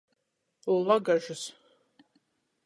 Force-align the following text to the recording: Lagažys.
Lagažys. 0.87 1.43